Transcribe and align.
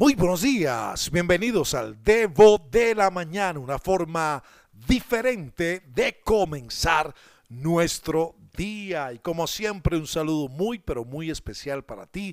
Muy 0.00 0.14
buenos 0.14 0.40
días, 0.40 1.10
bienvenidos 1.10 1.74
al 1.74 2.02
Devo 2.02 2.56
de 2.70 2.94
la 2.94 3.10
Mañana, 3.10 3.58
una 3.58 3.78
forma 3.78 4.42
diferente 4.72 5.82
de 5.88 6.22
comenzar 6.24 7.14
nuestro 7.50 8.34
día. 8.56 9.12
Y 9.12 9.18
como 9.18 9.46
siempre, 9.46 9.98
un 9.98 10.06
saludo 10.06 10.48
muy, 10.48 10.78
pero 10.78 11.04
muy 11.04 11.30
especial 11.30 11.84
para 11.84 12.06
ti 12.06 12.32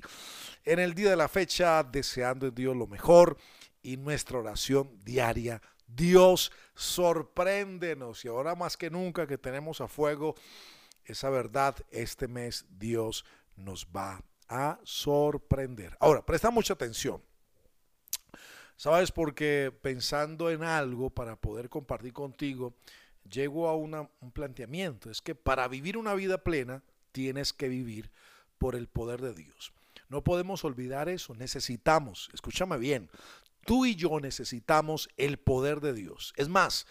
en 0.64 0.78
el 0.78 0.94
día 0.94 1.10
de 1.10 1.16
la 1.16 1.28
fecha, 1.28 1.82
deseando 1.82 2.46
en 2.46 2.54
Dios 2.54 2.74
lo 2.74 2.86
mejor 2.86 3.36
y 3.82 3.98
nuestra 3.98 4.38
oración 4.38 4.98
diaria. 5.04 5.60
Dios, 5.86 6.50
sorpréndenos 6.74 8.24
y 8.24 8.28
ahora 8.28 8.54
más 8.54 8.78
que 8.78 8.88
nunca 8.88 9.26
que 9.26 9.36
tenemos 9.36 9.82
a 9.82 9.88
fuego 9.88 10.36
esa 11.04 11.28
verdad, 11.28 11.76
este 11.90 12.28
mes 12.28 12.64
Dios 12.70 13.26
nos 13.56 13.86
va 13.94 14.24
a 14.48 14.80
sorprender. 14.84 15.98
Ahora, 16.00 16.24
presta 16.24 16.50
mucha 16.50 16.72
atención. 16.72 17.20
¿Sabes? 18.78 19.10
Porque 19.10 19.76
pensando 19.82 20.50
en 20.50 20.62
algo 20.62 21.10
para 21.10 21.34
poder 21.34 21.68
compartir 21.68 22.12
contigo, 22.12 22.74
llego 23.28 23.68
a 23.68 23.74
un 23.74 24.08
planteamiento. 24.32 25.10
Es 25.10 25.20
que 25.20 25.34
para 25.34 25.66
vivir 25.66 25.98
una 25.98 26.14
vida 26.14 26.44
plena, 26.44 26.84
tienes 27.10 27.52
que 27.52 27.68
vivir 27.68 28.12
por 28.56 28.76
el 28.76 28.86
poder 28.86 29.20
de 29.20 29.34
Dios. 29.34 29.72
No 30.08 30.22
podemos 30.22 30.64
olvidar 30.64 31.08
eso. 31.08 31.34
Necesitamos, 31.34 32.30
escúchame 32.32 32.78
bien, 32.78 33.10
tú 33.66 33.84
y 33.84 33.96
yo 33.96 34.20
necesitamos 34.20 35.08
el 35.16 35.38
poder 35.38 35.80
de 35.80 35.92
Dios. 35.92 36.32
Es 36.36 36.48
más, 36.48 36.86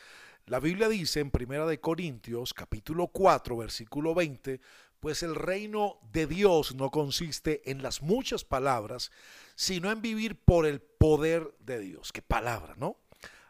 la 0.45 0.59
Biblia 0.59 0.90
dice 0.90 1.22
en 1.22 1.31
Primera 1.31 1.66
de 1.66 1.80
Corintios, 1.80 2.54
capítulo 2.54 3.08
4, 3.08 3.56
versículo 3.56 4.14
20, 4.14 4.59
pues 5.00 5.24
el 5.24 5.36
reino 5.36 6.00
de 6.12 6.28
Dios 6.28 6.76
no 6.76 6.90
consiste 6.90 7.70
en 7.70 7.82
las 7.82 8.02
muchas 8.02 8.44
palabras, 8.44 9.12
sino 9.56 9.92
en 9.92 10.02
vivir 10.02 10.40
por 10.40 10.66
el 10.66 10.82
poder 10.82 11.56
de 11.60 11.80
Dios. 11.80 12.12
Qué 12.12 12.22
palabra, 12.22 12.76
¿no? 12.78 12.98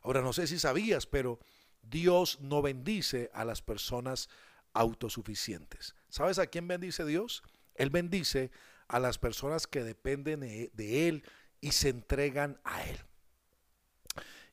Ahora 0.02 0.22
no 0.22 0.34
sé 0.34 0.48
si 0.48 0.60
sabías, 0.60 1.06
pero 1.06 1.40
Dios 1.82 2.40
no 2.42 2.62
bendice 2.62 3.30
a 3.34 3.46
las 3.46 3.62
personas 3.62 4.30
autosuficientes. 4.74 5.96
¿Sabes 6.10 6.40
a 6.40 6.48
quién 6.48 6.68
bendice 6.68 7.06
Dios? 7.06 7.44
Él 7.76 7.90
bendice 7.90 8.52
a 8.88 9.00
las 9.00 9.18
personas 9.18 9.68
que 9.68 9.84
dependen 9.84 10.42
de 10.42 11.08
Él 11.08 11.24
y 11.62 11.72
se 11.72 11.90
entregan 11.90 12.60
a 12.64 12.84
Él. 12.84 13.00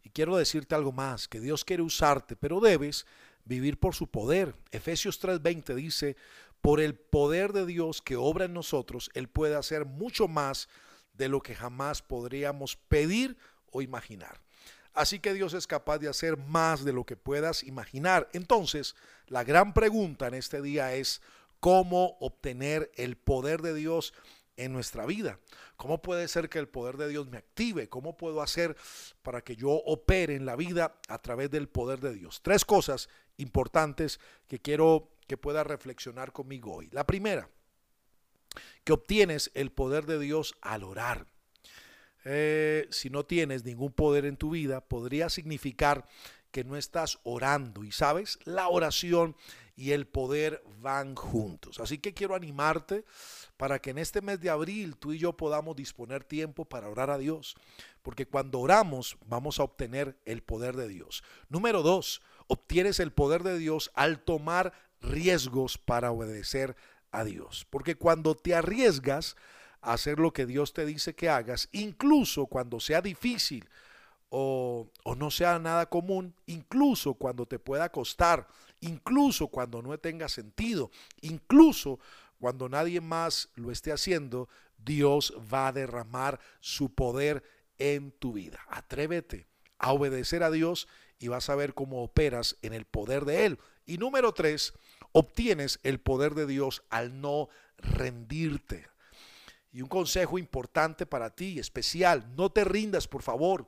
Y 0.02 0.10
quiero 0.10 0.36
decirte 0.36 0.74
algo 0.74 0.92
más, 0.92 1.28
que 1.28 1.40
Dios 1.40 1.64
quiere 1.64 1.82
usarte, 1.82 2.36
pero 2.36 2.60
debes 2.60 3.06
vivir 3.44 3.78
por 3.78 3.94
su 3.94 4.08
poder. 4.08 4.54
Efesios 4.70 5.20
3:20 5.20 5.74
dice, 5.74 6.16
por 6.60 6.80
el 6.80 6.94
poder 6.94 7.52
de 7.52 7.66
Dios 7.66 8.00
que 8.00 8.16
obra 8.16 8.46
en 8.46 8.54
nosotros, 8.54 9.10
Él 9.12 9.28
puede 9.28 9.54
hacer 9.54 9.84
mucho 9.84 10.28
más 10.28 10.68
de 11.12 11.28
lo 11.28 11.42
que 11.42 11.54
jamás 11.54 12.00
podríamos 12.00 12.76
pedir 12.76 13.36
o 13.70 13.82
imaginar. 13.82 14.40
Así 14.94 15.18
que 15.18 15.34
Dios 15.34 15.54
es 15.54 15.66
capaz 15.66 15.98
de 15.98 16.08
hacer 16.08 16.36
más 16.36 16.84
de 16.84 16.92
lo 16.92 17.04
que 17.04 17.16
puedas 17.16 17.64
imaginar. 17.64 18.28
Entonces, 18.32 18.94
la 19.26 19.44
gran 19.44 19.74
pregunta 19.74 20.28
en 20.28 20.34
este 20.34 20.62
día 20.62 20.94
es, 20.94 21.20
¿cómo 21.60 22.16
obtener 22.20 22.90
el 22.94 23.16
poder 23.16 23.60
de 23.60 23.74
Dios 23.74 24.14
en 24.56 24.72
nuestra 24.72 25.04
vida? 25.04 25.40
¿Cómo 25.76 26.00
puede 26.00 26.28
ser 26.28 26.48
que 26.48 26.60
el 26.60 26.68
poder 26.68 26.96
de 26.96 27.08
Dios 27.08 27.28
me 27.28 27.38
active? 27.38 27.88
¿Cómo 27.88 28.16
puedo 28.16 28.40
hacer 28.40 28.76
para 29.22 29.42
que 29.42 29.56
yo 29.56 29.70
opere 29.70 30.36
en 30.36 30.46
la 30.46 30.54
vida 30.54 30.96
a 31.08 31.18
través 31.18 31.50
del 31.50 31.68
poder 31.68 32.00
de 32.00 32.14
Dios? 32.14 32.40
Tres 32.42 32.64
cosas 32.64 33.08
importantes 33.36 34.20
que 34.48 34.58
quiero 34.58 35.10
que 35.26 35.36
pueda 35.36 35.64
reflexionar 35.64 36.32
conmigo 36.32 36.74
hoy. 36.74 36.88
La 36.92 37.06
primera, 37.06 37.48
que 38.84 38.92
obtienes 38.92 39.50
el 39.54 39.70
poder 39.70 40.06
de 40.06 40.18
Dios 40.18 40.54
al 40.60 40.84
orar. 40.84 41.26
Eh, 42.24 42.86
si 42.90 43.10
no 43.10 43.24
tienes 43.24 43.64
ningún 43.64 43.92
poder 43.92 44.24
en 44.24 44.36
tu 44.36 44.50
vida, 44.50 44.80
podría 44.80 45.28
significar 45.28 46.06
que 46.50 46.64
no 46.64 46.76
estás 46.76 47.18
orando. 47.24 47.84
Y 47.84 47.92
sabes, 47.92 48.38
la 48.44 48.68
oración 48.68 49.36
y 49.76 49.90
el 49.90 50.06
poder 50.06 50.62
van 50.80 51.16
juntos. 51.16 51.80
Así 51.80 51.98
que 51.98 52.14
quiero 52.14 52.34
animarte 52.34 53.04
para 53.56 53.80
que 53.80 53.90
en 53.90 53.98
este 53.98 54.20
mes 54.20 54.40
de 54.40 54.50
abril 54.50 54.96
tú 54.96 55.12
y 55.12 55.18
yo 55.18 55.36
podamos 55.36 55.74
disponer 55.74 56.22
tiempo 56.22 56.64
para 56.64 56.88
orar 56.88 57.10
a 57.10 57.18
Dios. 57.18 57.56
Porque 58.02 58.26
cuando 58.26 58.60
oramos 58.60 59.16
vamos 59.26 59.58
a 59.58 59.64
obtener 59.64 60.16
el 60.24 60.42
poder 60.42 60.76
de 60.76 60.88
Dios. 60.88 61.24
Número 61.48 61.82
dos, 61.82 62.22
obtienes 62.46 63.00
el 63.00 63.12
poder 63.12 63.42
de 63.42 63.58
Dios 63.58 63.90
al 63.94 64.20
tomar 64.20 64.72
riesgos 65.00 65.78
para 65.78 66.10
obedecer 66.10 66.76
a 67.10 67.24
Dios. 67.24 67.66
Porque 67.70 67.96
cuando 67.96 68.34
te 68.34 68.54
arriesgas 68.54 69.36
a 69.80 69.92
hacer 69.92 70.18
lo 70.18 70.32
que 70.32 70.46
Dios 70.46 70.72
te 70.72 70.86
dice 70.86 71.14
que 71.14 71.28
hagas, 71.28 71.68
incluso 71.72 72.46
cuando 72.46 72.80
sea 72.80 73.00
difícil 73.00 73.68
o, 74.30 74.88
no 75.16 75.30
sea 75.30 75.58
nada 75.58 75.86
común, 75.86 76.34
incluso 76.46 77.14
cuando 77.14 77.46
te 77.46 77.58
pueda 77.58 77.90
costar, 77.90 78.48
incluso 78.80 79.48
cuando 79.48 79.80
no 79.80 79.96
tenga 79.98 80.28
sentido, 80.28 80.90
incluso 81.20 82.00
cuando 82.40 82.68
nadie 82.68 83.00
más 83.00 83.50
lo 83.54 83.70
esté 83.70 83.92
haciendo, 83.92 84.48
Dios 84.76 85.32
va 85.52 85.68
a 85.68 85.72
derramar 85.72 86.40
su 86.60 86.92
poder 86.92 87.42
en 87.78 88.10
tu 88.10 88.32
vida. 88.32 88.60
Atrévete 88.68 89.46
a 89.78 89.92
obedecer 89.92 90.42
a 90.42 90.50
Dios 90.50 90.88
y 91.18 91.28
vas 91.28 91.48
a 91.48 91.54
ver 91.54 91.74
cómo 91.74 92.02
operas 92.02 92.56
en 92.62 92.72
el 92.72 92.84
poder 92.84 93.24
de 93.24 93.46
Él. 93.46 93.58
Y 93.86 93.98
número 93.98 94.32
tres, 94.32 94.74
obtienes 95.12 95.78
el 95.82 96.00
poder 96.00 96.34
de 96.34 96.46
Dios 96.46 96.82
al 96.90 97.20
no 97.20 97.48
rendirte. 97.78 98.88
Y 99.72 99.82
un 99.82 99.88
consejo 99.88 100.38
importante 100.38 101.06
para 101.06 101.30
ti, 101.30 101.58
especial, 101.58 102.24
no 102.36 102.50
te 102.50 102.64
rindas, 102.64 103.08
por 103.08 103.22
favor. 103.22 103.66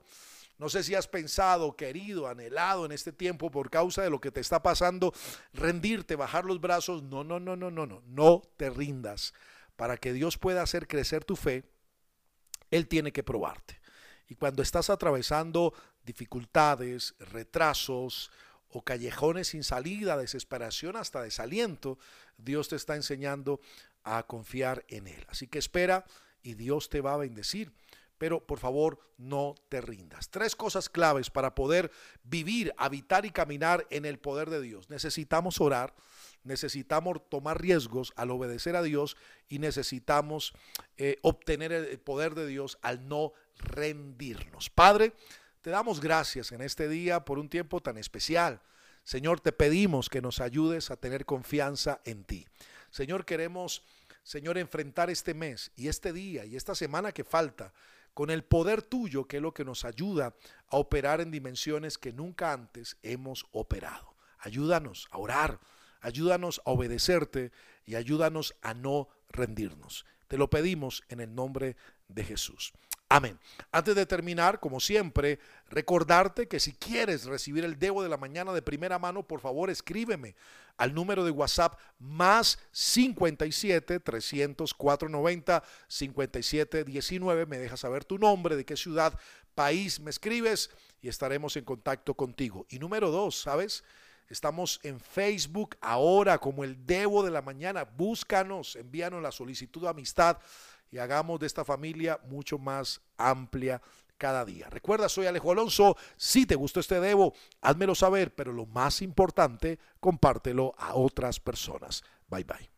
No 0.58 0.68
sé 0.70 0.82
si 0.82 0.94
has 0.94 1.06
pensado, 1.06 1.76
querido, 1.76 2.28
anhelado 2.28 2.86
en 2.86 2.92
este 2.92 3.12
tiempo 3.12 3.50
por 3.50 3.70
causa 3.70 4.02
de 4.02 4.10
lo 4.10 4.20
que 4.20 4.30
te 4.30 4.40
está 4.40 4.62
pasando, 4.62 5.12
rendirte, 5.52 6.16
bajar 6.16 6.44
los 6.44 6.60
brazos. 6.60 7.02
No, 7.02 7.24
no, 7.24 7.38
no, 7.40 7.56
no, 7.56 7.70
no, 7.70 7.86
no, 7.86 8.02
no 8.06 8.42
te 8.56 8.70
rindas. 8.70 9.34
Para 9.76 9.98
que 9.98 10.14
Dios 10.14 10.38
pueda 10.38 10.62
hacer 10.62 10.88
crecer 10.88 11.24
tu 11.24 11.36
fe, 11.36 11.64
Él 12.70 12.88
tiene 12.88 13.12
que 13.12 13.22
probarte. 13.22 13.80
Y 14.28 14.36
cuando 14.36 14.62
estás 14.62 14.88
atravesando 14.88 15.74
dificultades, 16.06 17.14
retrasos 17.18 18.30
o 18.70 18.82
callejones 18.82 19.48
sin 19.48 19.64
salida, 19.64 20.16
desesperación 20.16 20.96
hasta 20.96 21.22
desaliento, 21.22 21.98
Dios 22.38 22.68
te 22.68 22.76
está 22.76 22.94
enseñando 22.94 23.60
a 24.04 24.22
confiar 24.26 24.84
en 24.88 25.08
Él. 25.08 25.26
Así 25.28 25.48
que 25.48 25.58
espera 25.58 26.04
y 26.42 26.54
Dios 26.54 26.88
te 26.88 27.00
va 27.00 27.14
a 27.14 27.18
bendecir. 27.18 27.72
Pero 28.18 28.46
por 28.46 28.58
favor 28.58 28.98
no 29.18 29.54
te 29.68 29.82
rindas. 29.82 30.30
Tres 30.30 30.56
cosas 30.56 30.88
claves 30.88 31.28
para 31.28 31.54
poder 31.54 31.90
vivir, 32.22 32.72
habitar 32.78 33.26
y 33.26 33.30
caminar 33.30 33.86
en 33.90 34.06
el 34.06 34.18
poder 34.18 34.48
de 34.48 34.62
Dios. 34.62 34.88
Necesitamos 34.88 35.60
orar, 35.60 35.94
necesitamos 36.42 37.28
tomar 37.28 37.60
riesgos 37.60 38.14
al 38.16 38.30
obedecer 38.30 38.74
a 38.74 38.82
Dios 38.82 39.18
y 39.50 39.58
necesitamos 39.58 40.54
eh, 40.96 41.18
obtener 41.20 41.72
el 41.72 41.98
poder 41.98 42.34
de 42.34 42.46
Dios 42.46 42.78
al 42.80 43.06
no 43.06 43.34
rendirnos. 43.58 44.70
Padre, 44.70 45.12
te 45.66 45.72
damos 45.72 46.00
gracias 46.00 46.52
en 46.52 46.60
este 46.60 46.88
día 46.88 47.24
por 47.24 47.40
un 47.40 47.48
tiempo 47.48 47.80
tan 47.80 47.98
especial. 47.98 48.60
Señor, 49.02 49.40
te 49.40 49.50
pedimos 49.50 50.08
que 50.08 50.22
nos 50.22 50.38
ayudes 50.38 50.92
a 50.92 50.96
tener 50.96 51.26
confianza 51.26 52.00
en 52.04 52.22
ti. 52.22 52.46
Señor, 52.92 53.24
queremos, 53.24 53.82
Señor, 54.22 54.58
enfrentar 54.58 55.10
este 55.10 55.34
mes 55.34 55.72
y 55.74 55.88
este 55.88 56.12
día 56.12 56.44
y 56.44 56.54
esta 56.54 56.76
semana 56.76 57.10
que 57.10 57.24
falta 57.24 57.72
con 58.14 58.30
el 58.30 58.44
poder 58.44 58.80
tuyo, 58.80 59.26
que 59.26 59.38
es 59.38 59.42
lo 59.42 59.52
que 59.52 59.64
nos 59.64 59.84
ayuda 59.84 60.36
a 60.68 60.76
operar 60.76 61.20
en 61.20 61.32
dimensiones 61.32 61.98
que 61.98 62.12
nunca 62.12 62.52
antes 62.52 62.96
hemos 63.02 63.44
operado. 63.50 64.14
Ayúdanos 64.38 65.08
a 65.10 65.18
orar, 65.18 65.58
ayúdanos 66.00 66.62
a 66.64 66.70
obedecerte 66.70 67.50
y 67.84 67.96
ayúdanos 67.96 68.54
a 68.62 68.72
no 68.72 69.08
rendirnos. 69.30 70.06
Te 70.28 70.38
lo 70.38 70.48
pedimos 70.48 71.02
en 71.08 71.18
el 71.18 71.34
nombre 71.34 71.76
de 72.08 72.24
Jesús. 72.24 72.72
Amén. 73.08 73.38
Antes 73.70 73.94
de 73.94 74.04
terminar, 74.04 74.58
como 74.58 74.80
siempre, 74.80 75.38
recordarte 75.70 76.48
que 76.48 76.58
si 76.58 76.72
quieres 76.72 77.24
recibir 77.24 77.64
el 77.64 77.78
Debo 77.78 78.02
de 78.02 78.08
la 78.08 78.16
mañana 78.16 78.52
de 78.52 78.62
primera 78.62 78.98
mano, 78.98 79.22
por 79.22 79.40
favor 79.40 79.70
escríbeme 79.70 80.34
al 80.76 80.92
número 80.92 81.24
de 81.24 81.30
WhatsApp 81.30 81.78
más 81.98 82.58
57 82.72 84.00
300 84.00 84.74
490 84.74 85.62
57 85.86 86.84
19. 86.84 87.46
Me 87.46 87.58
dejas 87.58 87.80
saber 87.80 88.04
tu 88.04 88.18
nombre, 88.18 88.56
de 88.56 88.64
qué 88.64 88.76
ciudad, 88.76 89.16
país 89.54 90.00
me 90.00 90.10
escribes 90.10 90.70
y 91.00 91.08
estaremos 91.08 91.56
en 91.56 91.64
contacto 91.64 92.14
contigo. 92.14 92.66
Y 92.68 92.80
número 92.80 93.10
dos, 93.12 93.40
¿sabes? 93.40 93.84
Estamos 94.28 94.80
en 94.82 94.98
Facebook 94.98 95.76
ahora 95.80 96.38
como 96.38 96.64
el 96.64 96.84
Debo 96.84 97.22
de 97.22 97.30
la 97.30 97.42
mañana. 97.42 97.84
Búscanos, 97.84 98.74
envíanos 98.74 99.22
la 99.22 99.30
solicitud 99.30 99.82
de 99.82 99.90
amistad 99.90 100.38
y 100.90 100.98
hagamos 100.98 101.40
de 101.40 101.46
esta 101.46 101.64
familia 101.64 102.20
mucho 102.28 102.58
más 102.58 103.00
amplia 103.16 103.80
cada 104.18 104.44
día. 104.44 104.68
Recuerda, 104.70 105.08
soy 105.08 105.26
Alejo 105.26 105.52
Alonso. 105.52 105.96
Si 106.16 106.46
te 106.46 106.54
gustó 106.54 106.80
este 106.80 107.00
Debo, 107.00 107.34
házmelo 107.60 107.94
saber, 107.94 108.34
pero 108.34 108.52
lo 108.52 108.66
más 108.66 109.02
importante, 109.02 109.78
compártelo 110.00 110.74
a 110.78 110.94
otras 110.94 111.40
personas. 111.40 112.02
Bye 112.28 112.44
bye. 112.44 112.75